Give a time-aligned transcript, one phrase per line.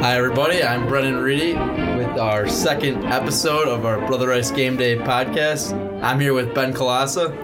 [0.00, 0.62] Hi, everybody.
[0.62, 5.72] I'm Brennan Reedy with our second episode of our Brother Rice Game Day podcast.
[6.02, 7.34] I'm here with Ben Colassa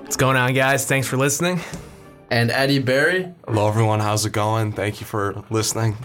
[0.00, 0.86] What's going on, guys?
[0.86, 1.60] Thanks for listening.
[2.30, 3.32] and Eddie Barry.
[3.46, 4.00] Hello, everyone.
[4.00, 4.72] How's it going?
[4.72, 5.96] Thank you for listening.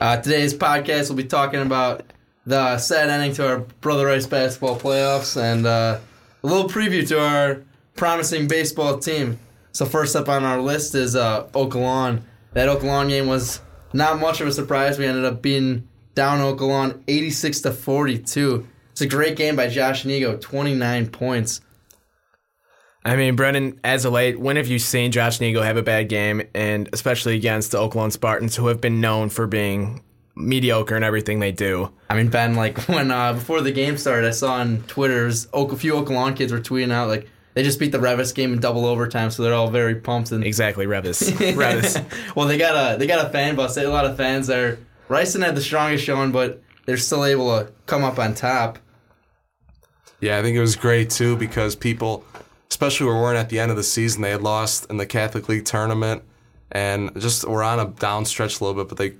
[0.00, 2.02] Uh, today's podcast we'll be talking about
[2.44, 5.98] the sad ending to our Brother Rice basketball playoffs and uh,
[6.42, 7.62] a little preview to our
[7.96, 9.38] promising baseball team.
[9.72, 11.48] So first up on our list is uh.
[11.52, 13.60] That Oakalawn game was
[13.92, 14.98] not much of a surprise.
[14.98, 18.66] We ended up being down Oakalawn 86 to 42.
[18.92, 21.60] It's a great game by Josh Nego, 29 points.
[23.04, 26.08] I mean, Brendan, as of late, when have you seen Josh Nego have a bad
[26.08, 30.02] game, and especially against the Oak Lawn Spartans, who have been known for being
[30.34, 31.92] mediocre in everything they do?
[32.10, 35.76] I mean, Ben, like when uh, before the game started, I saw on Twitter's a
[35.76, 38.84] few Oakalawn kids were tweeting out like they just beat the Reavis game in double
[38.84, 40.30] overtime, so they're all very pumped.
[40.30, 41.30] And Exactly, Reavis.
[41.54, 42.04] Reavis.
[42.36, 43.74] well, they got a they got a fan bus.
[43.74, 44.78] They had a lot of fans there.
[45.08, 48.78] Ryson had the strongest showing, but they're still able to come up on top.
[50.20, 52.26] Yeah, I think it was great too because people,
[52.70, 55.48] especially where we're at the end of the season, they had lost in the Catholic
[55.48, 56.24] League tournament
[56.72, 59.14] and just were on a down stretch a little bit, but they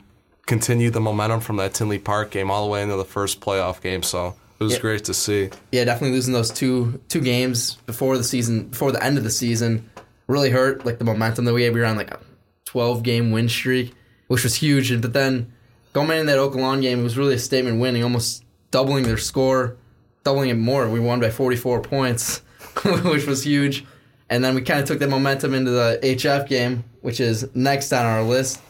[0.45, 3.81] continued the momentum from that Tinley Park game all the way into the first playoff
[3.81, 4.03] game.
[4.03, 4.79] So it was Yeah.
[4.81, 5.51] great to see.
[5.73, 9.31] Yeah, definitely losing those two two games before the season, before the end of the
[9.31, 9.89] season,
[10.27, 10.85] really hurt.
[10.87, 12.19] Like the momentum that we had, we were on like a
[12.65, 13.93] twelve game win streak,
[14.29, 14.91] which was huge.
[14.91, 15.53] And but then
[15.93, 19.77] going into that Oakalawn game, it was really a statement winning, almost doubling their score,
[20.25, 20.89] doubling it more.
[20.89, 22.39] We won by forty four points,
[23.05, 23.85] which was huge.
[24.29, 27.93] And then we kind of took that momentum into the HF game, which is next
[27.93, 28.61] on our list.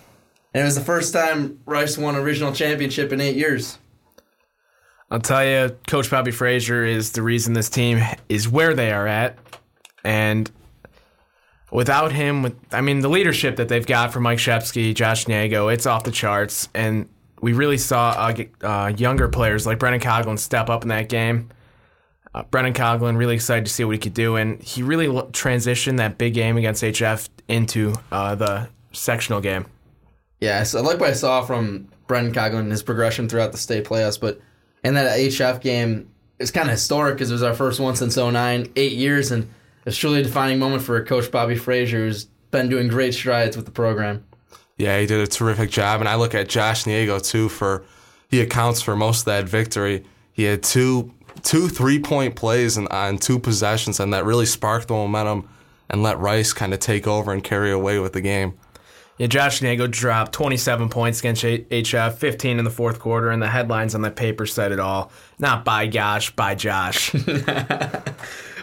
[0.53, 3.78] And it was the first time Rice won a regional championship in eight years.
[5.11, 9.07] I'll tell you, Coach Bobby Frasor is the reason this team is where they are
[9.07, 9.39] at,
[10.05, 10.51] and
[11.71, 15.73] without him, with I mean the leadership that they've got from Mike Shepski, Josh Nago,
[15.73, 17.09] it's off the charts, and
[17.41, 21.50] we really saw uh, uh, younger players like Brennan Coughlin step up in that game.
[22.34, 25.28] Uh, Brennan Coughlin really excited to see what he could do, and he really lo-
[25.28, 29.66] transitioned that big game against HF into uh, the sectional game.
[30.41, 33.59] Yeah, so I like what I saw from Brendan Coughlin and his progression throughout the
[33.59, 34.41] state playoffs, but
[34.84, 38.16] in that HF game, is kind of historic because it was our first one since
[38.16, 39.48] 09, eight years, and
[39.84, 43.65] it's truly a defining moment for Coach Bobby Frasor, who's been doing great strides with
[43.65, 44.25] the program.
[44.76, 47.84] Yeah, he did a terrific job, and I look at Josh Niego too for
[48.28, 50.04] he accounts for most of that victory.
[50.32, 54.88] He had two two three point plays and on two possessions, and that really sparked
[54.88, 55.48] the momentum
[55.88, 58.54] and let Rice kind of take over and carry away with the game.
[59.19, 63.49] Yeah, Josh Nago dropped 27 points against HF, 15 in the fourth quarter, and the
[63.49, 65.10] headlines on the paper said it all.
[65.38, 67.15] Not by gosh, by Josh.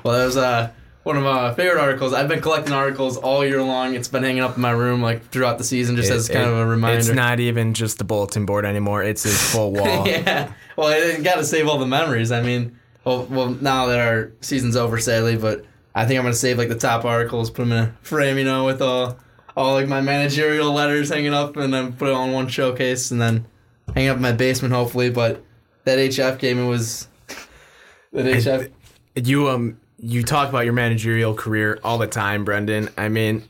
[0.03, 0.69] Well, that was uh,
[1.03, 2.11] one of my favorite articles.
[2.11, 3.95] I've been collecting articles all year long.
[3.95, 6.57] It's been hanging up in my room like throughout the season, just as kind of
[6.57, 6.99] a reminder.
[6.99, 9.01] It's not even just the bulletin board anymore.
[9.01, 10.05] It's his full wall.
[10.05, 10.51] yeah.
[10.75, 12.33] Well, I got to save all the memories.
[12.33, 15.63] I mean, well, well, now that our season's over, sadly, but
[15.95, 18.43] I think I'm gonna save like the top articles, put them in a frame, you
[18.43, 19.19] know, with all
[19.55, 23.21] all like my managerial letters hanging up, and then put it on one showcase, and
[23.21, 23.45] then
[23.93, 25.09] hang up in my basement, hopefully.
[25.09, 25.43] But
[25.85, 27.07] that HF game, it was
[28.11, 28.71] that HF.
[29.15, 32.89] You um you talk about your managerial career all the time, Brendan.
[32.97, 33.43] I mean,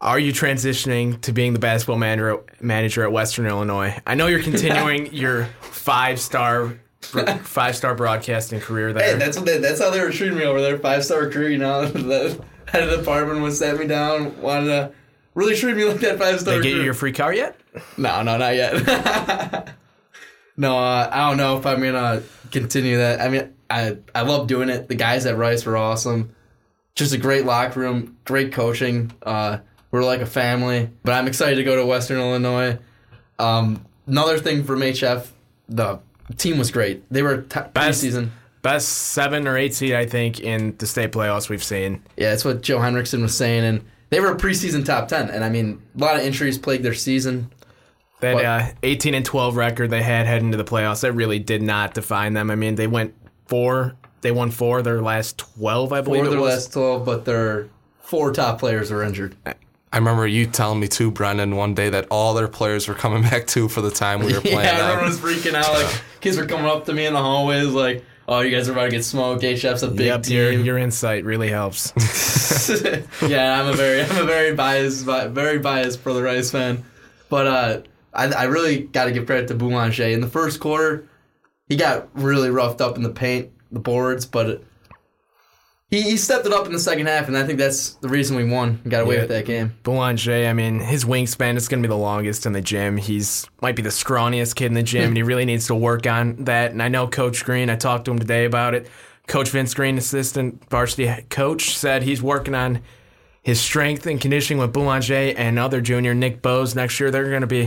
[0.00, 3.98] are you transitioning to being the basketball manager manager at Western Illinois?
[4.06, 9.12] I know you're continuing your five star five star broadcasting career there.
[9.12, 10.78] Hey, that's what they, that's how they were treating me over there.
[10.78, 11.90] Five star recruit, you know.
[12.70, 14.92] Head of the department was sat me down, wanted to
[15.34, 16.56] really treat me like that five star.
[16.56, 17.56] They get you your free car yet?
[17.96, 18.74] No, no, not yet.
[20.56, 23.20] no, uh, I don't know if I'm gonna continue that.
[23.20, 24.88] I mean, I I love doing it.
[24.88, 26.34] The guys at Rice were awesome.
[26.94, 29.12] Just a great locker room, great coaching.
[29.22, 29.58] Uh,
[29.90, 30.90] we're like a family.
[31.02, 32.78] But I'm excited to go to Western Illinois.
[33.38, 35.26] Um, another thing from HF,
[35.68, 36.00] the
[36.36, 37.02] team was great.
[37.10, 38.04] They were t- Best.
[38.04, 38.30] preseason.
[38.62, 42.02] Best seven or eight seed, I think, in the state playoffs we've seen.
[42.16, 45.30] Yeah, that's what Joe Henricksen was saying, and they were a preseason top ten.
[45.30, 47.50] And I mean, a lot of injuries plagued their season.
[48.20, 48.44] That What?
[48.44, 51.94] uh, 18 and 12 record they had heading into the playoffs, that really did not
[51.94, 52.50] define them.
[52.50, 53.14] I mean, they went
[53.46, 56.54] four, they won four of their last 12, I believe Four of it their was.
[56.54, 57.68] last twelve, but their
[58.02, 59.36] four top players were injured.
[59.92, 63.22] I remember you telling me too, Brendan, one day that all their players were coming
[63.30, 64.58] back too for the time we were playing.
[64.58, 64.90] Yeah, them.
[64.98, 65.72] everyone was freaking out.
[65.72, 68.72] Like kids were coming up to me in the hallways, like, "Oh, you guys are
[68.72, 69.42] about to get smoked.
[69.42, 71.92] HF's a big Yep, your, team." your insight really helps.
[73.28, 76.84] yeah, I'm a very, I'm a very biased, very biased for the Rice fan.
[77.28, 77.82] But uh,
[78.14, 80.04] I, I really got to give credit to Boulanger.
[80.04, 81.08] In the first quarter,
[81.68, 84.62] he got really roughed up in the paint, the boards, but
[85.90, 88.36] he, he stepped it up in the second half, and I think that's the reason
[88.36, 89.20] we won and got away Yeah.
[89.22, 89.74] with that game.
[89.82, 92.96] Boulanger, I mean, his wingspan is going to be the longest in the gym.
[92.96, 96.06] He's might be the scrawniest kid in the gym, and he really needs to work
[96.06, 96.70] on that.
[96.72, 97.68] And I know Coach Green.
[97.70, 98.86] I talked to him today about it.
[99.26, 102.80] Coach Vince Green, assistant varsity coach, said he's working on
[103.42, 107.10] his strength and conditioning with Boulanger and other junior Nick Bose next year.
[107.10, 107.60] They're going to be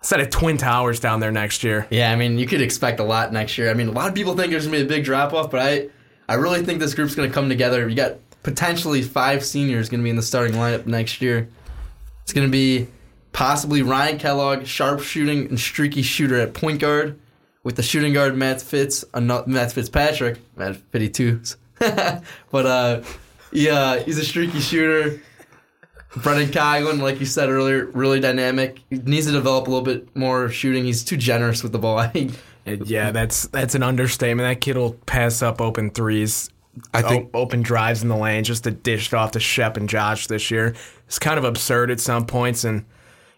[0.00, 1.86] a set of twin towers down there next year.
[1.90, 3.70] Yeah, I mean, you could expect a lot next year.
[3.70, 5.60] I mean, a lot of people think there's gonna be a big drop off, but
[5.60, 5.88] I,
[6.28, 7.88] I really think this group's gonna come together.
[7.88, 11.48] You got potentially five seniors gonna be in the starting lineup next year.
[12.22, 12.88] It's gonna be
[13.32, 17.18] possibly Ryan Kellogg, sharpshooting and streaky shooter at point guard,
[17.62, 21.56] with the shooting guard Matt Fitz, Matt Fitzpatrick, Matt Fitty twos.
[21.78, 23.02] but uh,
[23.52, 25.20] yeah, he's a streaky shooter.
[26.16, 28.80] Brendan Coglin, like you said earlier, really dynamic.
[28.90, 30.84] He needs to develop a little bit more shooting.
[30.84, 31.98] He's too generous with the ball.
[31.98, 32.32] I think
[32.84, 34.48] yeah, that's that's an understatement.
[34.48, 36.50] That kid will pass up open threes,
[36.94, 39.76] I think o- open drives in the lane just to dish it off to Shep
[39.76, 40.74] and Josh this year.
[41.06, 42.84] It's kind of absurd at some points, and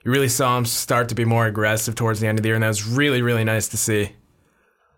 [0.05, 2.57] you really saw him start to be more aggressive towards the end of the year,
[2.57, 4.13] and that was really really nice to see.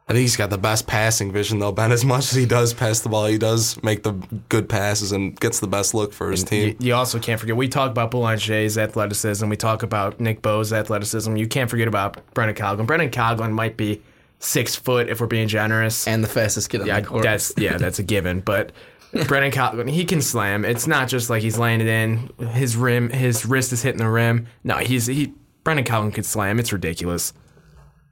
[0.08, 1.70] I think he's got the best passing vision though.
[1.70, 4.12] Ben, as much as he does pass the ball, he does make the
[4.48, 6.76] good passes and gets the best look for his You, team.
[6.80, 11.36] you also can't forget we talk about Boulanger's athleticism, we talk about Nick Bose's athleticism.
[11.36, 12.84] You can't forget about Brennan Coglin.
[12.84, 14.02] Brennan Coglin might be
[14.44, 16.06] six foot if we're being generous.
[16.08, 17.22] and the fastest kid on Yeah, the court.
[17.22, 18.40] that's yeah, that's a given.
[18.40, 18.72] But
[19.28, 20.64] Brennan Coglin, he can slam.
[20.64, 22.28] It's not just like he's laying it in.
[22.48, 24.46] His rim, his wrist is hitting the rim.
[24.64, 25.32] No, he's he.
[25.64, 26.58] Brendan Coglin could slam.
[26.58, 27.32] It's ridiculous.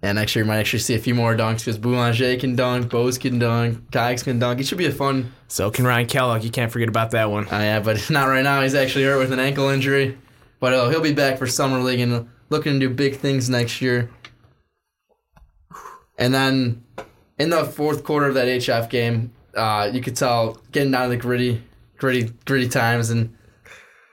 [0.03, 2.89] and next year you might actually see a few more dunks because Boulanger can dunk,
[2.91, 4.61] Bose can dunk, Cox can dunk.
[4.61, 5.33] It should be a fun.
[5.49, 6.45] So can Ryan Kellogg.
[6.45, 7.47] You can't forget about that one.
[7.49, 8.63] Uh, yeah, but not right now.
[8.63, 10.17] He's actually hurt with an ankle injury,
[10.61, 13.81] but uh, he'll be back for summer league and looking to do big things next
[13.83, 14.09] year.
[16.21, 16.85] And then
[17.39, 21.09] in the fourth quarter of that HF game, uh, you could tell getting down to
[21.09, 21.63] the gritty,
[21.97, 23.35] gritty, gritty times, and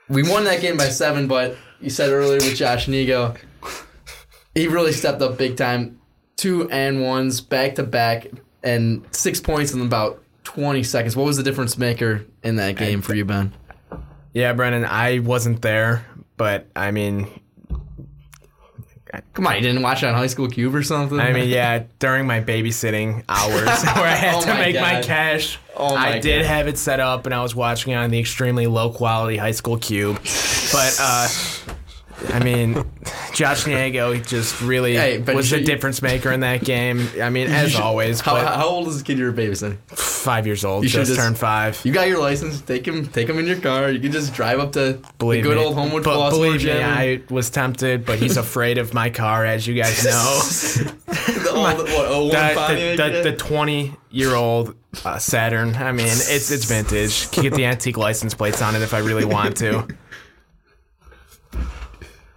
[0.08, 1.28] we won that game by seven.
[1.28, 3.34] But you said earlier with Josh Nego,
[4.54, 6.00] he really stepped up big time.
[6.36, 8.28] Two and ones back to back,
[8.62, 11.14] and six points in about twenty seconds.
[11.14, 13.52] What was the difference maker in that game for you, Ben?
[14.32, 16.06] Yeah, Brennan, I wasn't there,
[16.36, 17.28] but I mean,
[19.32, 21.18] Come on, you didn't watch it on High School Cube or something?
[21.18, 23.64] I mean, yeah, during my babysitting hours
[23.96, 26.48] where I had Oh to my make my cash, Oh my I did God.
[26.48, 29.52] have it set up and I was watching it on the extremely low quality high
[29.52, 30.16] school cube.
[30.72, 31.28] But uh
[32.34, 32.84] I mean,
[33.38, 37.08] Josh Niego just really Hey, was the difference maker in that game.
[37.22, 39.78] I mean, as always, How, but how old is the kid you're babysitting?
[39.96, 41.80] five years old, You just just- turned five.
[41.84, 42.60] You got your license.
[42.60, 43.06] Take him.
[43.06, 43.92] Take him in your car.
[43.92, 45.64] You can just drive up to Believe the good me.
[45.64, 49.44] old Homewood but Floss believe me, I was tempted, but he's afraid of my car,
[49.46, 50.40] as you guys know.
[51.06, 54.74] the old, what, the, the, the, the 20 year old
[55.04, 55.76] uh, Saturn.
[55.76, 57.30] I mean, it's it's vintage.
[57.30, 59.86] Can get the antique license plates on it if I really want to.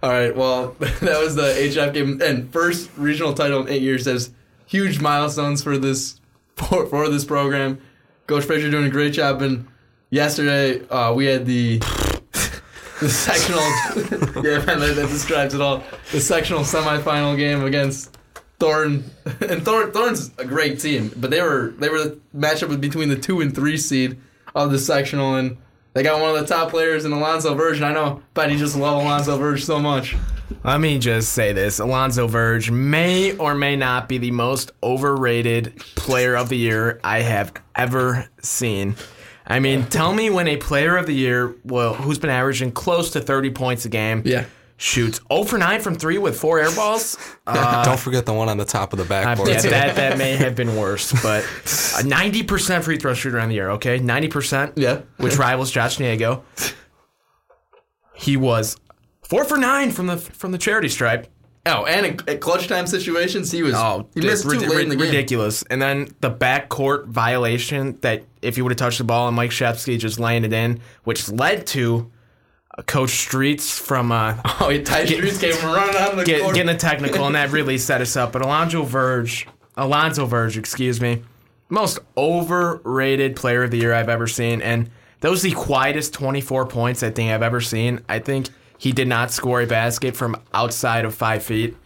[0.02, 0.34] All right.
[0.34, 4.04] Well, that was the HF game and first regional title in eight years.
[4.04, 4.30] That's
[4.66, 6.20] huge milestones for this
[6.56, 7.80] for, for this program.
[8.26, 9.42] Coach Frasor doing a great job.
[9.42, 9.66] And
[10.10, 11.78] yesterday uh, we had the
[13.00, 13.60] the sectional.
[14.42, 15.84] yeah, that, that describes it all.
[16.10, 18.16] The sectional semifinal game against
[18.58, 19.04] Thorn,
[19.40, 23.16] and Thorn Thorn's a great team, but they were they were the matchup between the
[23.16, 24.18] two and three seed
[24.54, 25.56] of the sectional, and
[25.94, 27.80] they got one of the top players in Alonzo Verge.
[27.82, 30.16] I know, but he just love Alonzo Verge so much.
[30.64, 35.76] Let me just say this Alonzo Verge may or may not be the most overrated
[35.96, 38.94] player of the year I have ever seen.
[39.46, 43.10] I mean, tell me when a player of the year, well, who's been averaging close
[43.10, 44.44] to 30 points a game, Yeah.
[44.82, 47.16] Shoots 0 for 9 from 3 with 4 air balls.
[47.46, 49.48] Don't forget the one on the top of the Uh, backboard.
[49.48, 49.70] yeah, too.
[49.70, 53.70] that, that may have been worse, but a 90% free throw shooter on the year,
[53.70, 54.00] okay?
[54.00, 54.72] 90%.
[54.74, 55.02] Yeah.
[55.18, 56.42] Which rivals Josh Niego.
[58.14, 58.76] He was
[59.22, 61.28] 4 for 9 from the from the charity stripe.
[61.64, 63.74] Oh, and in, at clutch time situations, he was.
[63.74, 65.06] Oh, he missed rid- too late in the game.
[65.06, 65.62] ridiculous.
[65.70, 69.52] And then the backcourt violation that if he would have touched the ball and Mike
[69.52, 72.11] Shepski just laying it in, which led to uh,
[72.86, 76.54] Coach Streets from uh, Oh, yeah, Ty Streets came running out of the get, court.
[76.54, 78.32] getting a technical, and that really set us up.
[78.32, 81.22] But Alonzo Verge, Alonzo Verge, excuse me,
[81.68, 86.66] most overrated player of the year I've ever seen, and that was the quietest 24
[86.66, 88.00] points I think I've ever seen.
[88.08, 88.48] I think
[88.78, 91.76] he did not score a basket from outside of five feet.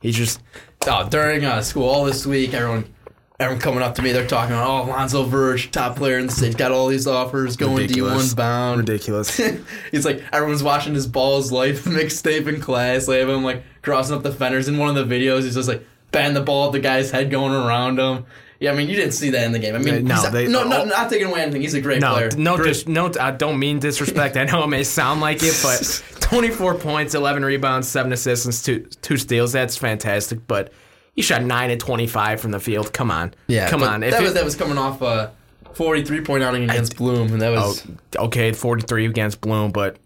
[0.00, 0.40] He just
[0.88, 2.92] oh, during uh, school all this week, everyone,
[3.40, 6.32] everyone coming up to me, they're talking about, oh, Alonzo Verge, top player in the
[6.32, 8.34] state, got all these offers, going Ridiculous.
[8.34, 8.78] D1 bound.
[8.80, 9.36] ridiculous.
[9.90, 13.06] He's like, everyone's watching his Ballislife mixtape in class.
[13.06, 14.68] They have him like crossing up the fenders.
[14.68, 17.30] In one of the videos, he's just like batting the ball at the guy's head
[17.30, 18.26] going around him.
[18.58, 19.74] Yeah, I mean, you didn't see that in the game.
[19.74, 21.62] I mean, No, they- no, no, not taking away anything.
[21.62, 22.28] He's a great No, player.
[22.36, 22.66] no, Great.
[22.68, 23.10] dis- no.
[23.18, 24.36] I don't mean disrespect.
[24.36, 28.52] I know it may sound like it, but 24 points, 11 rebounds, seven assists, and
[28.54, 29.52] two two steals.
[29.52, 30.46] That's fantastic.
[30.46, 30.74] But
[31.14, 32.92] he shot nine and 25 from the field.
[32.92, 34.02] Come on, yeah, come on.
[34.02, 35.32] If that it- was that was coming off a
[35.74, 37.86] 43 point outing against Bloom, and that oh, was
[38.16, 39.98] okay, 43 against Bloom, but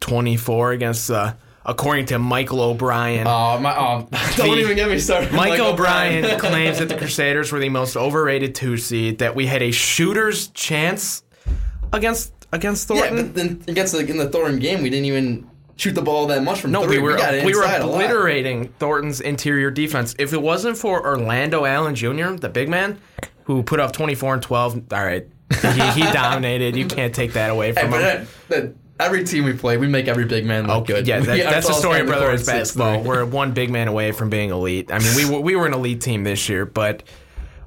[0.00, 1.10] 24 against.
[1.10, 1.34] Uh,
[1.66, 3.26] according to Michael O'Brien.
[3.26, 5.32] oh my oh, don't The- even get me started.
[5.32, 9.18] Mike Mike O'Brien claims that the Crusaders were the most overrated two seed.
[9.18, 11.22] That we had a shooter's chance
[11.92, 13.26] against against yeah, Thornton.
[13.26, 16.60] but then against in the Thornton game, we didn't even shoot the ball that much
[16.60, 16.98] from No, three.
[16.98, 17.94] we were got we, were inside a lot.
[18.04, 20.14] obliterating Thornton's interior defense.
[20.18, 22.98] If it wasn't for Orlando Allen Jr., the big man,
[23.44, 25.26] who put up 24 and 12, all right,
[25.60, 26.76] he, he dominated.
[26.76, 28.02] You can't take that away from but him.
[28.02, 31.06] that, that, every team we play, we make every big man look good.
[31.06, 33.02] Yeah, that, that's the story of Brother court, is six basketball.
[33.02, 34.90] We're one big man away from being elite.
[34.92, 37.02] I mean, we were, we were an elite team this year, but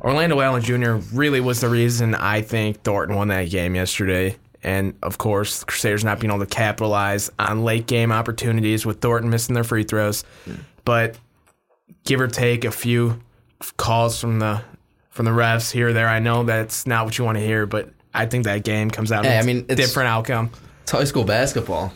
[0.02, 0.96] Orlando Allen Jr.
[1.14, 4.38] really was the reason I think Thornton won that game yesterday.
[4.64, 9.02] And of course, the Crusaders not being able to capitalize on late game opportunities with
[9.02, 10.24] Thornton missing their free throws.
[10.84, 11.18] But
[12.04, 13.22] give or take a few
[13.78, 14.62] calls from the
[15.10, 16.08] from the refs here or there.
[16.08, 19.12] I know that's not what you want to hear, but I think that game comes
[19.12, 20.52] out Hey, I mean, a different outcome.
[20.84, 21.94] It's high school basketball.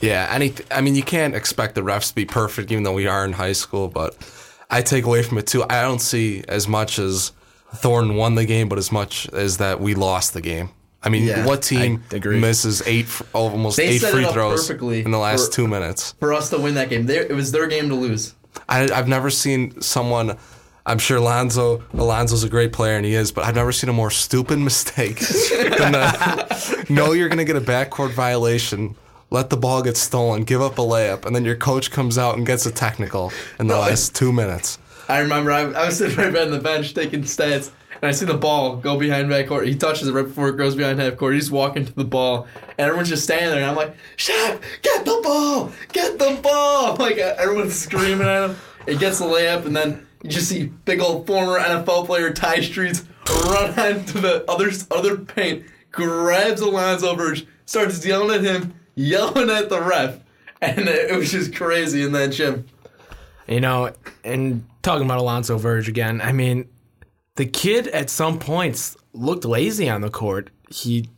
[0.00, 0.54] Yeah, any.
[0.70, 3.32] I mean, you can't expect the refs to be perfect, even though we are in
[3.32, 3.88] high school.
[3.88, 4.16] But
[4.70, 5.64] I take away from it too.
[5.68, 7.32] I don't see as much as
[7.74, 10.70] Thornton won the game, but as much as that we lost the game.
[11.02, 12.40] I mean, Yeah, what team I agree.
[12.40, 15.52] misses eight, almost They eight set it free up throws perfectly in the last for-
[15.52, 16.14] two minutes?
[16.18, 18.34] For us to win that game, They- it was their game to lose.
[18.68, 20.36] I, I've never seen someone.
[20.86, 23.92] I'm sure Alonzo Alonzo's a great player and he is, but I've never seen a
[23.92, 25.18] more stupid mistake
[25.78, 28.96] than the, know you're going to get a backcourt violation,
[29.30, 32.36] let the ball get stolen, give up a layup, and then your coach comes out
[32.38, 34.78] and gets a technical in the last two minutes.
[35.10, 38.24] I remember I, I was sitting right behind the bench taking stats, and I see
[38.24, 39.66] the ball go behind backcourt.
[39.66, 41.34] He touches it right before it goes behind half court.
[41.34, 43.60] He's walking to the ball, and everyone's just standing there.
[43.60, 45.72] And I'm like, "Shaq, get the ball!
[45.92, 48.56] Get the ball!" Like everyone's screaming at him.
[48.86, 52.60] It gets the layup, and then you just see big old former NFL player Ty
[52.60, 53.04] Streets
[53.44, 59.68] run onto the other other paint, grabs Alonzo Verge, starts yelling at him, yelling at
[59.68, 60.20] the ref,
[60.60, 62.66] and it was just crazy in that gym.
[63.46, 63.92] You know,
[64.24, 66.68] and talking about Alonzo Verge again, I mean,
[67.38, 70.50] the kid at some points looked lazy on the court.
[70.70, 71.08] He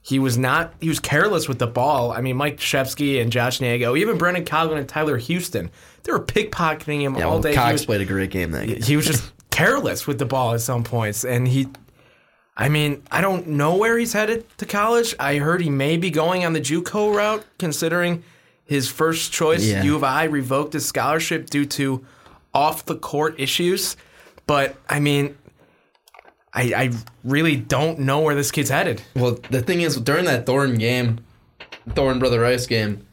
[0.00, 2.12] he was not he was careless with the ball.
[2.12, 5.70] I mean, Mike Shepski and Josh Nago, even Brendan Coughlin and Tyler Houston,
[6.02, 7.50] they were pickpocketing him all day.
[7.50, 8.80] He Cox was- played a great game that game.
[8.82, 11.68] he was just careless with the ball at some points and he
[12.56, 15.14] I mean, I don't know where he's headed to college.
[15.20, 18.22] I heard he may be going on the JUCO route considering
[18.64, 19.82] his first choice Yeah.
[19.82, 22.06] U of I revoked his scholarship due to
[22.54, 23.96] off the court issues.
[24.46, 25.36] But I mean,
[26.56, 26.90] I, I
[27.22, 29.02] really don't know where this kid's headed.
[29.14, 31.20] Well, the thing is, during that Thorn game,
[31.90, 33.06] Thorn Brother Rice game,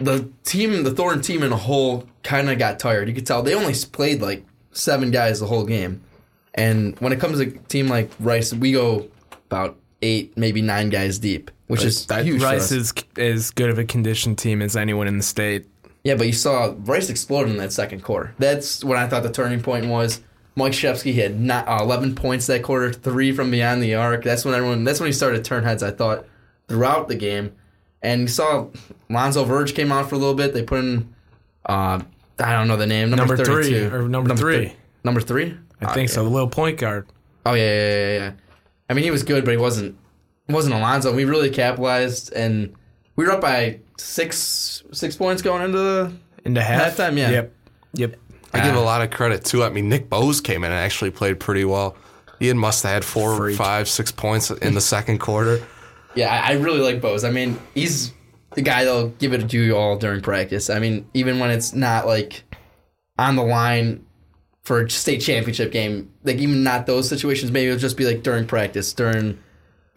[0.00, 3.08] the team, the Thorn team in a whole, kind of got tired.
[3.08, 6.02] You could tell they only played like seven guys the whole game,
[6.54, 9.08] and when it comes to a team like Rice, we go
[9.46, 12.42] about eight, maybe nine guys deep, which is That huge.
[12.42, 15.66] Rice is as good of a conditioned team as anyone in the state.
[16.04, 18.34] Yeah, but you saw Rice explode in that second quarter.
[18.38, 20.22] That's when I thought the turning point was.
[20.54, 24.22] Mike Shepski had not, uh, 11 points that quarter, three from beyond the arc.
[24.24, 24.84] That's when everyone.
[24.84, 25.82] That's when he started to turn heads.
[25.82, 26.26] I thought
[26.68, 27.52] throughout the game,
[28.02, 28.66] and you saw
[29.08, 30.52] Lonzo Verge came out for a little bit.
[30.54, 31.14] They put in,
[31.66, 32.00] uh,
[32.38, 34.66] I don't know the name, number, Number three, or number three.
[34.68, 35.56] thi- number three.
[35.80, 36.22] I think so.
[36.22, 37.06] The little point guard.
[37.46, 38.32] Oh yeah, yeah, yeah, yeah.
[38.88, 39.96] I mean, he was good, but he wasn't.
[40.48, 41.14] Wasn't Alonzo.
[41.14, 42.74] We really capitalized, and
[43.16, 46.12] we were up by six six points going into the
[46.44, 46.96] Into half.
[46.96, 47.30] Halftime, yeah.
[47.30, 47.52] Yep.
[47.94, 48.16] Yep.
[48.52, 48.84] I give a ah.
[48.84, 49.64] lot of credit too.
[49.64, 51.96] I mean, Nick Bose came in and actually played pretty well.
[52.40, 53.56] Ian must have had four, Freak.
[53.56, 55.64] five, six points in the second quarter.
[56.14, 57.24] Yeah, I, I really like Bose.
[57.24, 58.12] I mean, he's
[58.54, 60.68] the guy that'll give it to you all during practice.
[60.68, 62.42] I mean, even when it's not like
[63.18, 64.04] on the line
[64.64, 68.22] for a state championship game, like even not those situations, maybe it'll just be like
[68.22, 69.38] during practice, during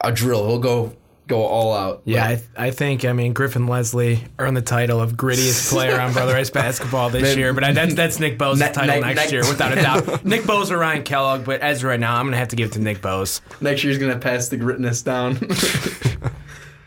[0.02, 0.48] a drill.
[0.48, 0.96] He'll go
[1.28, 2.02] go all out.
[2.06, 6.14] Yeah, I, I think I mean Griffin Leslie earned the title of grittiest player on
[6.14, 7.38] Brother Rice basketball this Man.
[7.38, 9.82] year, but I, that's that's Nick Bose's Ne- title ne- next ne- year without a
[9.82, 10.26] doubt.
[10.26, 12.70] Nick Bose or Ryan Kellogg, but as of right now, I'm gonna have to give
[12.70, 13.42] it to Nick Bose.
[13.62, 15.38] next year's gonna pass the grittiness down.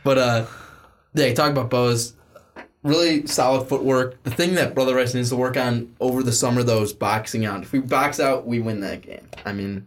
[0.05, 0.47] but uh,
[1.15, 2.15] yeah, talk about Bose.
[2.85, 4.23] Really solid footwork.
[4.23, 7.45] The thing that Brother Rice needs to work on over the summer though is boxing
[7.45, 7.63] out.
[7.63, 9.27] If we box out, we win that game.
[9.45, 9.87] I mean,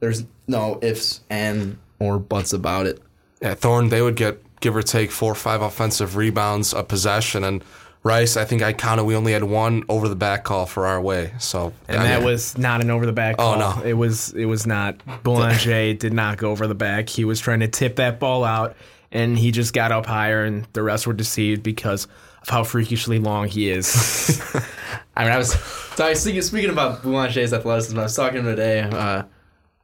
[0.00, 3.00] there's no ifs and or buts about it.
[3.40, 7.44] Yeah, Thorn, they would get give or take four or five offensive rebounds a possession,
[7.44, 7.62] and
[8.04, 9.04] Rice, I think I counted.
[9.04, 11.32] We only had one over the back call for our way.
[11.38, 13.58] So And I that mean, was not an over the back Oh, call.
[13.58, 13.82] no.
[13.82, 14.96] It was it was not.
[15.24, 17.08] Boulanger did not go over the back.
[17.08, 18.76] He was trying to tip that ball out
[19.10, 22.06] and he just got up higher and the rest were deceived because
[22.42, 24.40] of how freakishly long he is.
[25.16, 25.52] I mean, I was
[25.96, 27.98] so I was speaking, speaking about Boulanger's athleticism.
[27.98, 28.80] I was talking to him today.
[28.82, 29.24] Uh,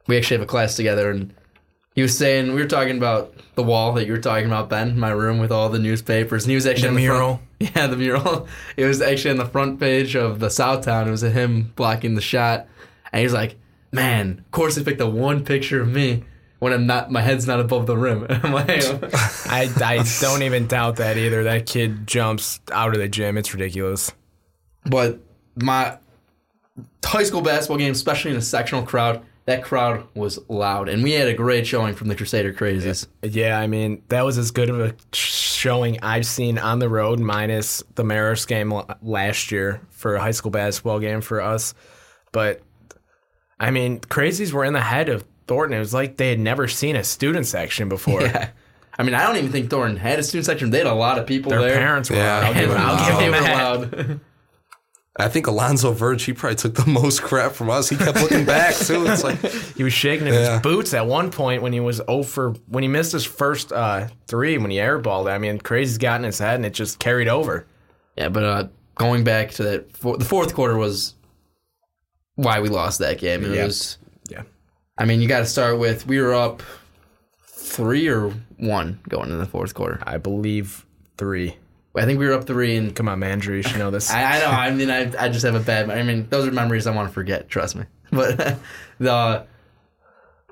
[0.07, 1.33] we actually have a class together, and
[1.95, 4.99] he was saying we were talking about the wall that you were talking about, Ben,
[4.99, 7.41] my room with all the newspapers, and he was actually The on the mural?
[7.59, 8.47] Front, yeah, the mural.
[8.75, 11.07] It was actually on the front page of the Southtown.
[11.07, 12.67] It was him blocking the shot,
[13.11, 13.55] and he was like,
[13.93, 16.23] "Man, of course they picked the one picture of me."
[16.59, 18.25] When I'm not, my head's not above the rim.
[18.29, 18.69] I'm like,
[19.45, 21.43] I, I don't even doubt that either.
[21.43, 23.37] That kid jumps out of the gym.
[23.37, 24.11] It's ridiculous.
[24.85, 25.19] But
[25.61, 25.97] my
[27.03, 31.11] high school basketball game, especially in a sectional crowd, that crowd was loud, and we
[31.11, 33.07] had a great showing from the Crusader Crazies.
[33.21, 37.19] Yeah, I mean, that was as good of a showing I've seen on the road,
[37.19, 41.73] minus the Marist game last year for a high school basketball game for us.
[42.31, 42.61] But,
[43.59, 45.75] I mean, Crazies were in the head of Thornton.
[45.77, 48.21] It was like they had never seen a student section before.
[48.25, 48.49] Yeah.
[48.97, 50.69] I mean, I don't even think Thornton had a student section.
[50.69, 51.75] They had a lot of people Their there.
[51.75, 52.15] parents were.
[52.15, 53.09] Yeah, I'll give and them, I'll Wow.
[53.09, 54.09] give them were that.
[54.09, 54.19] loud.
[55.17, 57.87] I think Alonzo Verge, he probably took the most crap from us.
[57.89, 59.05] He kept looking back too.
[59.07, 59.39] It's like
[59.77, 60.53] He was shaking in Yeah.
[60.53, 64.07] his boots at one point when he was over when he missed his first uh,
[64.27, 65.31] three when he airballed.
[65.31, 67.65] I mean, crazy's got in his head and it just carried over.
[68.17, 71.13] yeah, but uh, going back to that, for, the fourth quarter was
[72.35, 73.45] why we lost that game.
[73.45, 73.65] It Yeah.
[73.65, 73.97] was,
[74.29, 74.43] Yeah.
[74.97, 76.61] I mean, you got to start with we were up
[77.47, 79.99] three or one going into the fourth quarter.
[80.05, 80.85] I believe
[81.17, 81.55] three.
[81.95, 84.11] I think we were up three, and Come on, man, Drew, you should know this.
[84.11, 84.47] I, I know.
[84.47, 85.89] I mean, I, I just have a bad.
[85.89, 87.49] I mean, those are memories I want to forget.
[87.49, 87.85] Trust me.
[88.11, 88.57] But
[88.99, 89.45] the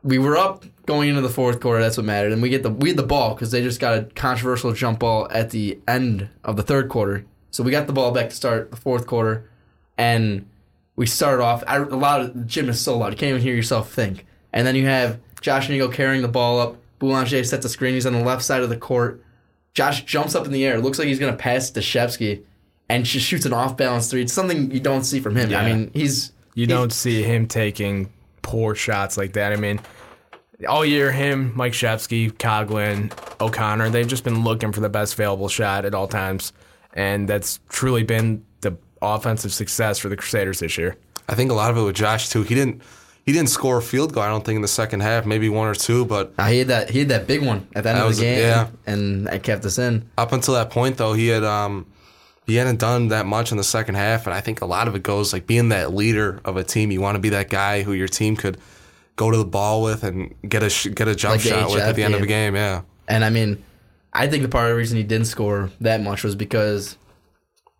[0.04, 1.82] we were up going into the fourth quarter.
[1.82, 3.98] That's what mattered, and we get the we had the ball because they just got
[3.98, 7.26] a controversial jump ball at the end of the third quarter.
[7.52, 9.50] So we got the ball back to start the fourth quarter,
[9.98, 10.48] and
[10.96, 11.64] we started off.
[11.68, 14.26] I, a lot of the gym is so loud you can't even hear yourself think.
[14.52, 16.78] And then you have Josh Nigo carrying the ball up.
[17.00, 17.94] Boulanger sets a screen.
[17.96, 19.24] He's on the left side of the court.
[19.74, 20.80] Josh jumps up in the air.
[20.80, 22.42] Looks like he's gonna pass to Shepski,
[22.90, 24.22] and just shoots an off balance three.
[24.22, 25.54] It's something you don't see from him.
[25.54, 28.10] I mean, he's You he's- don't see him taking
[28.42, 29.52] poor shots like that.
[29.54, 29.80] I mean,
[30.68, 35.50] all year, him, Mike Shepski, Coglin, O'Connor, they've just been looking for the best available
[35.50, 36.54] shot at all times.
[36.94, 40.96] And that's truly been the offensive success for the Crusaders this year.
[41.28, 42.44] I think a lot of it with Josh too.
[42.44, 42.82] He didn't
[43.26, 44.24] he didn't score a field goal.
[44.24, 46.06] I don't think in the second half, maybe one or two.
[46.06, 48.18] But Uh, he had that he had that big one at the end of was-
[48.20, 48.68] the game, yeah.
[48.86, 50.10] and that kept us in.
[50.18, 51.86] up until that point though, he had um
[52.46, 54.96] he hadn't done that much in the second half, and I think a lot of
[54.96, 56.92] it goes like being that leader of a team.
[56.92, 58.58] You want to be that guy who your team could
[59.16, 61.82] go to the ball with and get a sh- get a jump Like shot with
[61.82, 62.54] at the end of a game.
[62.54, 62.56] game.
[62.56, 63.64] Yeah, And I mean,
[64.12, 66.98] I think the part of the reason he didn't score that much was because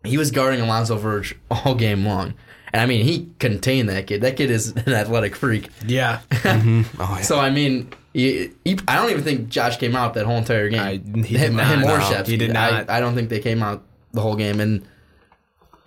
[0.04, 2.32] he was guarding Alonzo Verge all game long.
[2.74, 4.22] And I mean, he contained that kid.
[4.22, 5.68] That kid is an athletic freak.
[5.86, 6.22] Yeah.
[6.44, 7.20] oh yeah.
[7.20, 10.68] So I mean, he, he, I don't even think Josh came out that whole entire
[10.68, 10.80] game.
[10.80, 11.66] I- he did him, not.
[11.68, 12.26] him or No, Shep.
[12.26, 12.90] he did not.
[12.90, 14.58] I, I don't think they came out the whole game.
[14.58, 14.84] And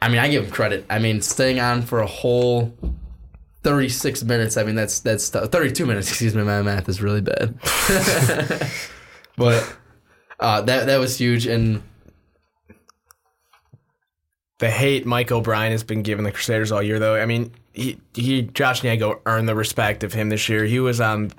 [0.01, 0.85] I mean, I give him credit.
[0.89, 2.73] I mean, staying on for a whole
[3.63, 4.55] 36 minutes.
[4.55, 6.07] I mean, that's that's 32 minutes.
[6.09, 7.53] Excuse me, my math is really bad.
[9.35, 9.75] but
[10.39, 11.47] uh, that that was huge.
[11.47, 11.83] And
[14.59, 17.15] the hate Mike O'Brien has been giving the Crusaders all year, though.
[17.15, 20.65] I mean, he, he Josh Niego earned the respect of him this year.
[20.65, 21.31] He was on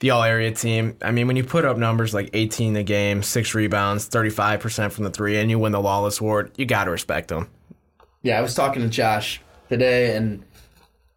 [0.00, 0.96] the all area team.
[1.00, 5.04] I mean, when you put up numbers like 18 a game, six rebounds, 35% from
[5.04, 7.48] the three, and you win the Lawless Award, you got to respect him.
[8.22, 10.44] Yeah, I was talking to Josh today, and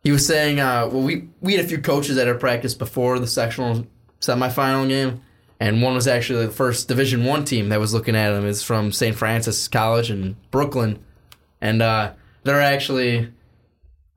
[0.03, 3.19] he was saying, uh, well, we we had a few coaches at our practice before
[3.19, 3.87] the sectional
[4.21, 5.21] semifinal game,
[5.59, 8.45] and one was actually the first Division One team that was looking at him.
[8.45, 9.15] Is from St.
[9.15, 11.03] Francis College in Brooklyn,
[11.61, 13.31] and uh, they're actually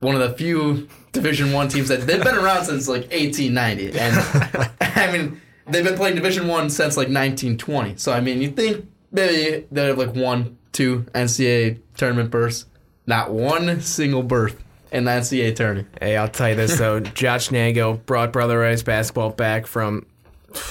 [0.01, 4.71] one of the few Division One teams that they've been around since like 1890, and
[4.81, 7.97] I mean they've been playing Division One since like 1920.
[7.97, 12.67] So I mean, you think maybe they have like one, two NCAA tournament berths.
[13.07, 15.89] Not one single berth in the NCAA tournament.
[16.01, 17.01] Hey, I'll tell you this though.
[17.01, 20.07] Josh Nago brought Brother Rice basketball back from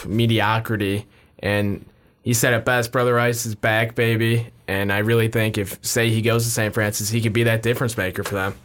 [0.05, 1.07] mediocrity,
[1.39, 1.85] and
[2.21, 2.91] he said it best.
[2.91, 4.47] Brother Rice is back, baby.
[4.67, 6.73] And I really think if say he goes to St.
[6.73, 8.55] Francis, he could be that difference maker for them.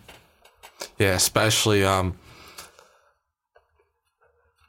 [0.98, 2.14] yeah, especially um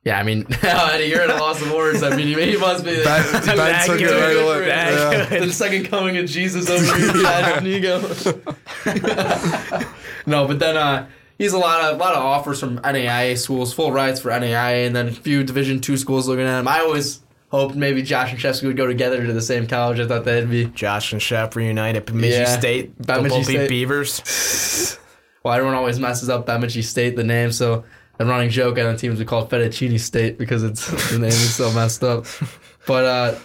[0.03, 2.01] Yeah, I mean, Eddie, you're at a loss of words.
[2.01, 5.31] I mean, he must be Ben, Ben Back took it good, right good that.
[5.31, 5.39] Yeah.
[5.45, 8.01] the second coming of Jesus over here, Josh Nigo.
[10.25, 13.73] no, but then uh, he's a lot of a lot of offers from NAIA schools,
[13.73, 16.67] full rides for NAIA, and then a few Division two schools looking at him.
[16.67, 19.99] I always hoped maybe Josh and Shepski would go together to the same college.
[19.99, 22.57] I thought that'd be Josh and Shep reunite at Bemidji Yeah.
[22.57, 22.97] State.
[22.97, 23.69] The Bemidji State.
[23.69, 24.97] Beavers.
[25.43, 27.51] well, everyone always messes up Bemidji State, the name.
[27.51, 27.85] So
[28.17, 31.29] the running joke on the teams we call it Fettuccine State because it's the name
[31.29, 32.25] is so messed up.
[32.85, 33.35] But uh,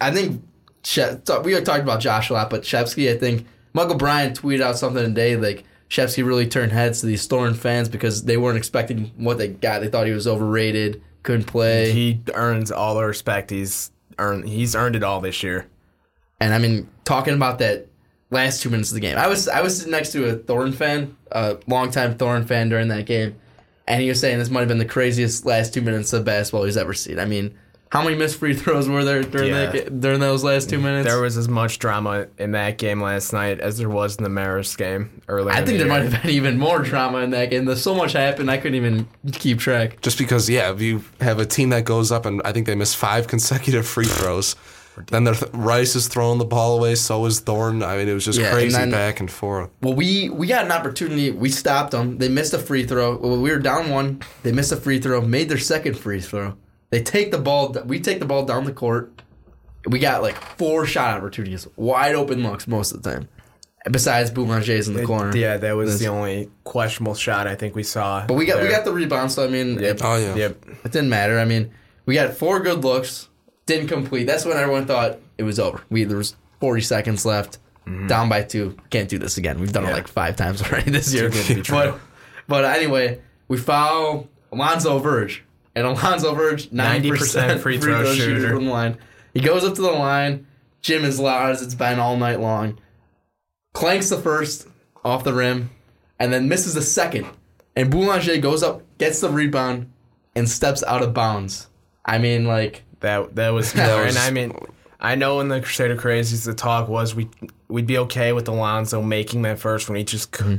[0.00, 0.42] I think
[0.82, 4.76] so we talked about Josh a lot, but Shepski, I think Michael Bryan tweeted out
[4.76, 9.12] something today like Shepski really turned heads to these Thorn fans because they weren't expecting
[9.16, 9.80] what they got.
[9.80, 11.90] They thought he was overrated, couldn't play.
[11.90, 14.48] he earns all the respect he's earned.
[14.48, 15.66] He's earned it all this year.
[16.40, 17.88] And I mean, talking about that
[18.30, 20.72] last two minutes of the game, I was I was sitting next to a Thorn
[20.72, 23.34] fan, a longtime Thorn fan during that game,
[23.88, 26.64] and he was saying this might have been the craziest last two minutes of basketball
[26.64, 27.18] he's ever seen.
[27.18, 27.56] I mean,
[27.94, 29.70] how many missed free throws were there during Yeah.
[29.70, 31.08] that during those last two minutes?
[31.08, 34.30] There was as much drama in that game last night as there was in the
[34.30, 35.52] Marist game earlier.
[35.54, 37.64] I think the there might have been even more drama in that game.
[37.66, 40.00] There's so much happened, I couldn't even keep track.
[40.00, 42.74] Just because, yeah, if you have a team that goes up and I think they
[42.74, 44.56] missed five consecutive free throws,
[45.10, 47.82] then th- Rice is throwing the ball away, so is Thornton.
[47.82, 49.70] I mean, it was just Yeah, and crazy then- back and forth.
[49.82, 51.30] Well, we we got an opportunity.
[51.32, 52.18] We stopped them.
[52.18, 53.16] They missed a free throw.
[53.16, 54.20] Well, we were down one.
[54.44, 55.20] They missed a free throw.
[55.20, 56.54] Made their second free throw.
[56.94, 57.72] They take the ball.
[57.86, 59.20] We take the ball down the court.
[59.84, 63.28] We got like four shot opportunities, wide open looks most of the time.
[63.90, 65.36] Besides Boulanger's in the corner.
[65.36, 68.24] Yeah, that was This- the only questionable shot I think we saw.
[68.28, 69.96] But we got we got the rebound, so I mean, Yep.
[69.96, 70.34] it, Oh, yeah.
[70.36, 70.66] Yep.
[70.84, 71.40] it didn't matter.
[71.40, 71.70] I mean,
[72.06, 73.28] we got four good looks,
[73.66, 74.28] didn't complete.
[74.28, 75.80] That's when everyone thought it was over.
[75.90, 78.06] We there was 40 seconds left, mm-hmm.
[78.06, 78.76] down by two.
[78.90, 79.58] Can't do this again.
[79.58, 81.28] We've done it like five times already this year.
[81.28, 81.74] good to be true.
[81.76, 82.00] but
[82.46, 85.42] but anyway, we foul Alonzo Verge,
[85.74, 88.54] and Alonzo Verge 90 percent 90% free throw shooter.
[88.54, 88.98] from the line.
[89.32, 90.46] He goes up to the line.
[90.82, 92.78] gym is loud as it's been all night long.
[93.72, 94.68] Clanks the first
[95.04, 95.70] off the rim,
[96.18, 97.26] and then misses the second.
[97.76, 99.90] And Boulanger goes up, gets the rebound,
[100.36, 101.66] and steps out of bounds.
[102.04, 103.82] I mean, like, That that was, was-
[104.16, 104.56] and I mean,
[105.00, 107.28] I know in the Crusader Crazies the talk was we
[107.68, 110.56] we'd be okay with Alonzo making that first when he just c- hmm.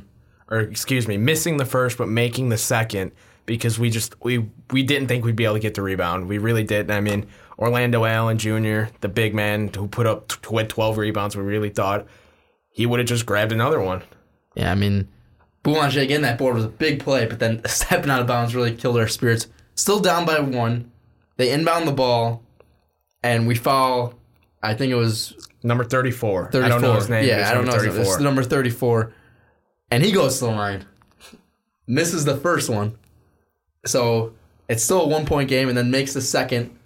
[0.50, 3.12] or excuse me missing the first but making the second
[3.46, 6.28] because we just we we didn't think we'd be able to get the rebound.
[6.28, 6.92] We really didn't.
[6.92, 7.28] I mean,
[7.58, 11.70] Orlando Allen Jr., the big man who put up t- with 12 rebounds, we really
[11.70, 12.08] thought
[12.70, 14.04] he would have just grabbed another one.
[14.56, 15.08] yeah, I mean,
[15.64, 18.76] Boulanger getting that board was a big play, but then stepping out of bounds really
[18.76, 19.48] killed our spirits.
[19.76, 20.92] Still down by one.
[21.38, 22.44] They inbound the ball,
[23.24, 24.14] and we foul.
[24.64, 26.52] I think it was Number 34.
[26.52, 26.64] 34.
[26.64, 27.28] I don't know his name.
[27.28, 27.72] Yeah, I don't know.
[27.72, 28.06] number his name.
[28.06, 29.14] It's the number 34.
[29.90, 30.86] And he goes to the line.
[31.88, 32.98] Misses the first one.
[33.86, 34.34] So
[34.70, 36.78] it's still a one point game and then makes the second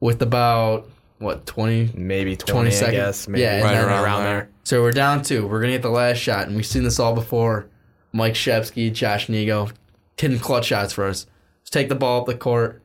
[0.00, 0.88] with about,
[1.18, 1.92] what, 20?
[1.94, 2.96] Maybe 20, 20 I seconds.
[2.96, 3.28] guess.
[3.28, 4.32] Maybe Yeah, right around, around there.
[4.34, 4.48] there.
[4.64, 5.46] So we're down two.
[5.46, 6.46] We're going to get the last shot.
[6.46, 7.66] And we've seen this all before.
[8.12, 9.68] Mike Shepski, Josh Nego,
[10.18, 11.26] hitting clutch shots for us.
[11.62, 12.82] Just take the ball up the court.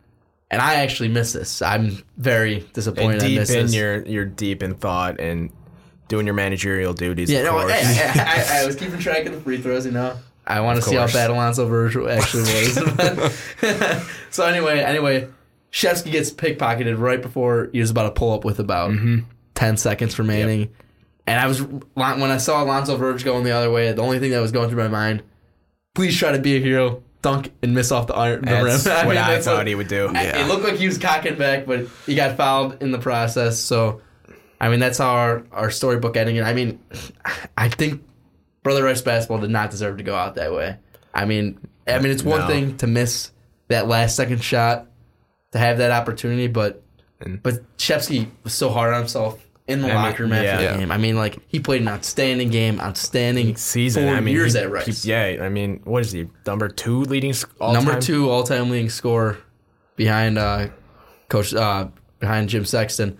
[0.50, 1.62] And I actually missed this.
[1.62, 3.76] I'm very disappointed And I deep missed in this.
[3.76, 5.52] your you're deep in thought and
[6.08, 7.30] doing your managerial duties.
[7.30, 7.74] Yeah, of no, course.
[7.74, 7.76] I,
[8.56, 10.16] I, I, I was keeping track of the free throws, you know.
[10.48, 13.34] I want to see how bad Alonzo Verge actually was.
[14.32, 15.28] so anyway, anyway,
[15.72, 19.20] Shepski gets pickpocketed right before he was about to pull up with about Mm-hmm.
[19.56, 20.70] ten seconds remaining.
[21.28, 24.32] And I was when I saw Alonzo Verge going the other way, the only thing
[24.32, 25.24] that was going through my mind:
[25.94, 28.40] please try to be a hero, dunk and miss off the iron.
[28.46, 28.96] The That's rim.
[28.96, 30.08] what mean, I that's thought what- he would do.
[30.14, 33.60] I- It looked like he was cocking back, but he got fouled in the process.
[33.60, 34.00] So,
[34.62, 36.38] I mean, that's how our, our storybook ending.
[36.38, 36.80] And I mean,
[37.58, 38.02] I think
[38.68, 40.76] Brother Rice basketball did not deserve to go out that way.
[41.14, 42.48] I mean, I mean, it's one No.
[42.48, 43.32] thing to miss
[43.70, 44.88] that last second shot,
[45.54, 46.84] to have that opportunity, but
[47.22, 50.44] And- but Shepski was so hard on himself in the I mean, locker room after
[50.64, 50.72] yeah.
[50.74, 50.92] the game.
[50.92, 54.04] I mean, like he played an outstanding game, outstanding Season.
[54.04, 55.04] Four I mean, years he- at Rice.
[55.04, 56.28] he- yeah, I mean, what is he?
[56.46, 58.02] Number two leading all number time?
[58.02, 59.38] two all time leading scorer
[59.96, 60.68] behind uh,
[61.30, 61.88] coach uh,
[62.20, 63.18] behind Jim Sexton,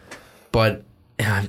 [0.52, 0.84] but
[1.20, 1.46] yeah,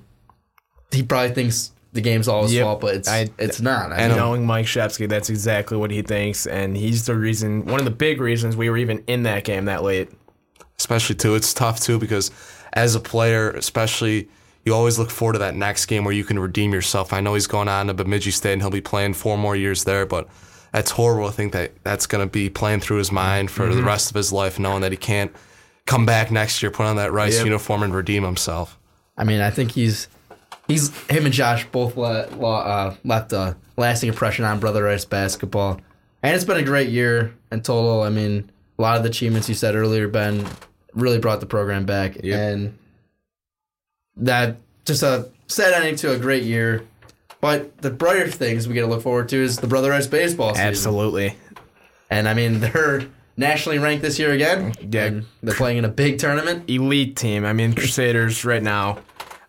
[0.92, 2.64] he probably thinks the game's all his Yep.
[2.64, 3.90] fault, but it's I- it's not.
[3.90, 7.64] I And, mean, Knowing Mike Shepski, that's exactly what he thinks, and he's the reason,
[7.66, 10.08] one of the big reasons we were even in that game that late.
[10.78, 11.34] especially too.
[11.34, 12.30] It's tough too because
[12.72, 14.28] as a player, especially
[14.64, 17.12] you always look forward to that next game where you can redeem yourself.
[17.12, 19.82] I know he's going on to Bemidji State and he'll be playing four more years
[19.82, 20.28] there, but
[20.72, 23.74] that's horrible to think that that's going to be playing through his mind for the
[23.76, 23.86] mm-hmm.
[23.88, 25.32] rest of his life, knowing that he can't
[25.86, 27.46] come back next year, put on that Rice Yep.
[27.46, 28.78] uniform, and redeem himself.
[29.16, 30.06] I mean, I think he's
[30.68, 35.80] he's him and Josh both le- uh, left a lasting impression on Brother Rice basketball,
[36.22, 38.02] and it's been a great year in total.
[38.02, 40.46] I mean, a lot of the achievements you said earlier, Ben,
[40.94, 42.38] really brought the program back, Yep.
[42.38, 42.78] and
[44.16, 46.84] that just a sad ending to a great year.
[47.40, 50.54] But the brighter things we get to look forward to is the Brother Rice baseball
[50.54, 50.66] season.
[50.66, 51.36] Absolutely.
[52.10, 54.74] And I mean, they're nationally ranked this year again.
[54.80, 55.20] Yeah.
[55.42, 56.68] They're playing in a big tournament.
[56.68, 57.44] elite team.
[57.44, 58.98] I mean, Crusaders right now.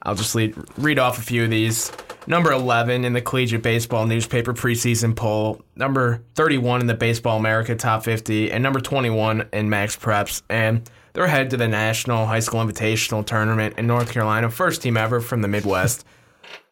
[0.09, 1.91] I'll just lead, read off a few of these.
[2.25, 5.61] Number 11 in the Collegiate Baseball Newspaper preseason poll.
[5.75, 8.51] Number 31 in the Baseball America Top 50.
[8.51, 10.41] And number 21 in MaxPreps.
[10.49, 14.49] And they're headed to the National High School Invitational Tournament in North Carolina.
[14.49, 16.05] First team ever from the Midwest.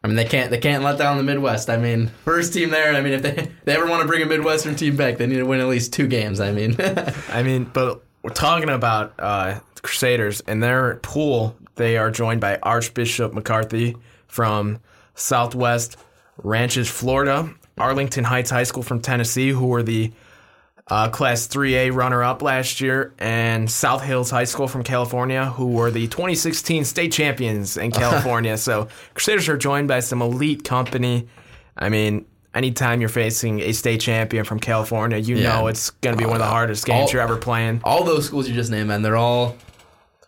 [0.02, 1.70] I mean, they can't they can't let down the Midwest.
[1.70, 2.92] I mean, first team there.
[2.94, 5.36] I mean, if they they ever want to bring a Midwestern team back, they need
[5.36, 6.40] to win at least two games.
[6.40, 6.76] I mean,
[7.28, 11.56] I mean, but we're talking about uh, Crusaders and their pool.
[11.78, 14.80] They are joined by Archbishop McCarthy from
[15.14, 15.96] Southwest
[16.42, 20.12] Ranches, Florida, Arlington Heights High School from Tennessee, who were the
[20.88, 25.66] uh, Class 3A runner up last year, and South Hills High School from California, who
[25.68, 28.56] were the 2016 state champions in California.
[28.58, 31.28] so Crusaders are joined by some elite company.
[31.76, 35.60] I mean, anytime you're facing a state champion from California, you Yeah.
[35.60, 37.80] know it's going to be one of the hardest games All- you're ever playing.
[37.84, 39.56] all those schools you just named, man, they're all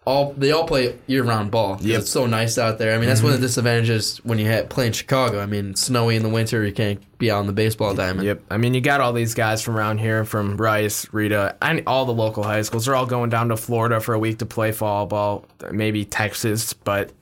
[0.07, 1.77] all they all play year round ball.
[1.77, 1.91] Mm-hmm.
[1.91, 2.95] It's so nice out there.
[2.95, 5.41] I mean, that's one of the disadvantages when you play in Chicago.
[5.41, 8.27] I mean, snowy in the winter, you can't be out on the baseball diamond.
[8.27, 8.43] Yep.
[8.51, 12.07] I mean, you got all these guys from around here, from Rice, Rita, and all
[12.07, 12.87] the local high schools.
[12.87, 16.73] They're all going down to Florida for a week to play fall ball, maybe Texas,
[16.73, 17.13] but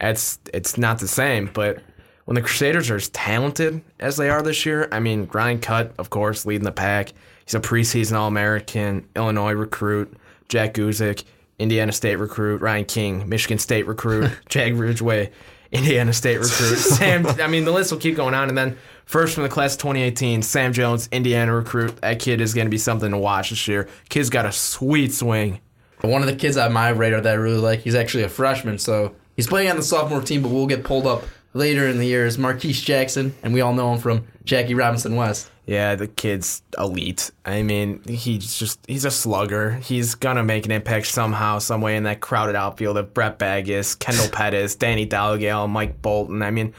[0.00, 1.50] it's it's not the same.
[1.52, 1.82] But
[2.26, 5.92] when the Crusaders are as talented as they are this year, I mean, Ryan Cutt,
[5.98, 7.12] of course, leading the pack.
[7.44, 10.16] He's a preseason All American, Illinois recruit.
[10.48, 11.24] Jack Guzik,
[11.58, 12.60] Indiana State recruit.
[12.60, 14.30] Ryan King, Michigan State recruit.
[14.48, 15.30] Jag Ridgeway,
[15.72, 16.76] Indiana State recruit.
[16.78, 18.48] Sam, I mean, the list will keep going on.
[18.48, 21.96] And then first from the class of 2018, Sam Jones, Indiana recruit.
[22.00, 23.88] That kid is going to be something to watch this year.
[24.08, 25.60] Kid's got a sweet swing.
[26.00, 28.76] One of the kids on my radar that I really like, he's actually a freshman,
[28.78, 31.22] so he's playing on the sophomore team, but we'll get pulled up
[31.54, 35.16] later in the year is Marquise Jackson, and we all know him from Jackie Robinson
[35.16, 35.50] West.
[35.66, 37.30] Yeah, the kid's elite.
[37.44, 39.72] I mean, he's just he's a slugger.
[39.72, 43.98] He's gonna make an impact somehow, some way in that crowded outfield of Brett Baggis,
[43.98, 46.42] Kendall Pettis, Danny Dalgale, Mike Bolton.
[46.42, 46.74] I mean,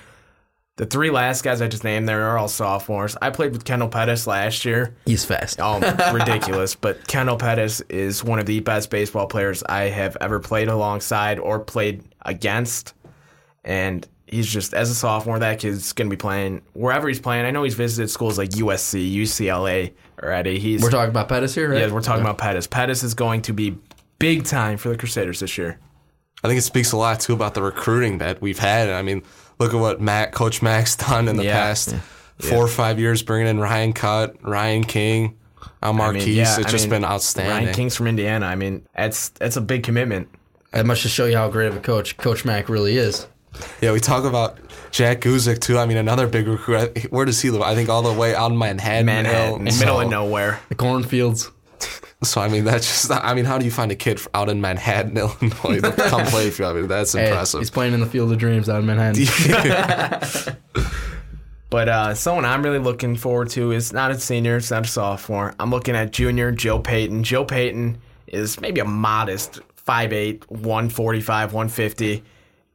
[0.78, 3.15] the three last guys I just named there are all sophomores.
[3.21, 4.95] I played with Kendall Pettis last year.
[5.06, 5.60] He's fast.
[5.60, 5.80] Oh,
[6.13, 6.76] ridiculous.
[6.76, 11.39] But Kendall Pettis is one of the best baseball players I have ever played alongside
[11.39, 12.93] or played against.
[13.63, 17.45] And he's just, as a sophomore, that kid's going to be playing wherever he's playing.
[17.45, 20.59] I know he's visited schools like USC, UCLA already.
[20.59, 21.81] He's, We're talking about Pettis here, right?
[21.81, 22.67] yeah, we're talking about Pettis.
[22.67, 23.77] Pettis is going to be
[24.19, 25.79] big time for the Crusaders this year.
[26.43, 28.89] I think it speaks a lot too about the recruiting that we've had.
[28.89, 29.23] I mean,
[29.59, 31.53] look at what Matt, Coach Max, done in the Yeah.
[31.53, 31.95] past
[32.39, 35.38] four or five years, bringing in Ryan Cutt, Ryan King,
[35.81, 37.53] Al I mean, yeah, it's I just mean, been outstanding.
[37.65, 38.45] Ryan King's from Indiana.
[38.45, 40.29] I mean, that's that's a big commitment.
[40.71, 43.27] That must just show you how great of a coach Coach Mack really is.
[43.81, 44.57] Yeah, we talk about
[44.91, 45.77] Jack Guzik too.
[45.77, 47.11] I mean, another big recruit.
[47.11, 47.61] Where does he live?
[47.61, 49.59] I think all the way out in Manhattan, Manhattan, Hill.
[49.59, 50.59] middle So- of nowhere.
[50.69, 51.51] The cornfields.
[52.23, 53.11] So I mean, that's just.
[53.11, 56.49] I mean, how do you find a kid out in Manhattan, Illinois, to come play
[56.49, 56.69] for you?
[56.69, 57.59] I mean, that's Hey, impressive.
[57.59, 60.55] he's playing in the Field of Dreams out in Manhattan.
[61.69, 64.87] But uh, someone I'm really looking forward to is not a senior, it's not a
[64.87, 65.53] sophomore.
[65.59, 67.23] I'm looking at junior Joe Payton.
[67.23, 72.23] Joe Payton is maybe a modest 5'8, 145, 150,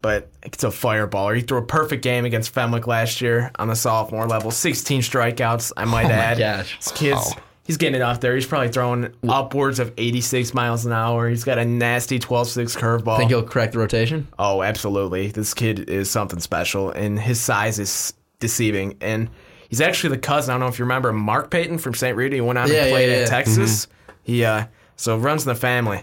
[0.02, 1.36] but it's a fireballer.
[1.36, 4.50] He threw a perfect game against Fenwick last year on the sophomore level.
[4.50, 6.38] 16 strikeouts, I might Oh my add.
[6.38, 6.76] gosh.
[6.78, 7.16] This kid's.
[7.36, 7.42] Wow.
[7.64, 8.34] He's getting it off there.
[8.34, 11.28] He's probably throwing upwards of 86 miles an hour.
[11.28, 13.18] He's got a nasty 12-6 curveball.
[13.18, 14.26] Think he'll crack the rotation?
[14.40, 15.28] Oh, absolutely.
[15.28, 18.96] This kid is something special, and his size is deceiving.
[19.00, 19.28] And
[19.68, 20.50] he's actually the cousin.
[20.50, 22.16] I don't know if you remember Mark Payton from St.
[22.16, 22.34] Rita.
[22.34, 23.16] He went out Yeah, and yeah, played yeah.
[23.18, 23.86] at Texas.
[24.24, 24.64] He uh,
[24.96, 26.02] so runs in the family.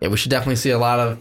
[0.00, 1.18] Yeah, we should definitely see a lot of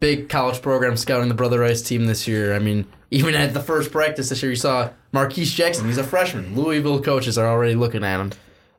[0.00, 2.54] big college program scouting the Brother Rice team this year.
[2.54, 5.86] I mean, even at the first practice this year, you saw Marquise Jackson.
[5.86, 6.54] He's a freshman.
[6.54, 8.32] Louisville coaches are already looking at him.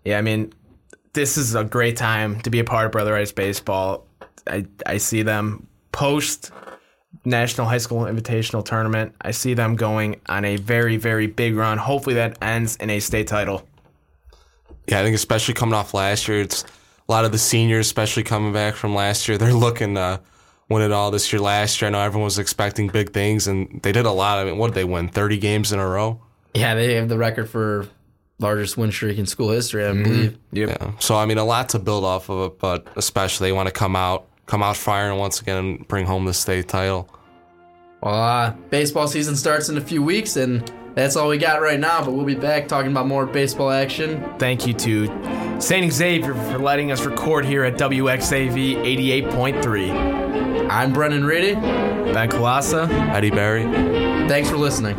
[0.05, 0.53] Yeah, I mean,
[1.13, 4.05] this is a great time to be a part of Brother Rice baseball.
[4.47, 6.51] I I see them post
[7.25, 9.15] National High School Invitational Tournament.
[9.21, 11.77] I see them going on a very very big run.
[11.77, 13.67] Hopefully that ends in a state title.
[14.87, 18.23] Yeah, I think especially coming off last year, it's a lot of the seniors, especially
[18.23, 20.21] coming back from last year, they're looking to
[20.69, 21.41] win it all this year.
[21.41, 24.39] Last year, I know everyone was expecting big things, and they did a lot.
[24.39, 25.09] I mean, what did they win?
[25.09, 26.21] Thirty games in a row.
[26.53, 27.87] Yeah, they have the record for
[28.39, 30.37] largest win streak in school history, I believe.
[30.51, 30.69] Yep.
[30.69, 30.91] Yeah.
[30.99, 33.73] So I mean, a lot to build off of it, but especially they want to
[33.73, 37.09] come out, come out firing once again and bring home the state title.
[38.01, 41.79] Well, uh, baseball season starts in a few weeks, and that's all we got right
[41.79, 42.03] now.
[42.03, 44.23] But we'll be back talking about more baseball action.
[44.39, 45.91] Thank you to St.
[45.91, 48.77] Xavier for letting us record here at WXAV
[49.31, 50.48] 88.3.
[50.69, 51.55] I'm Brennan Reedy.
[51.55, 52.87] Ben Kalasa.
[53.11, 53.63] Eddie Barry.
[54.27, 54.95] Thanks for listening.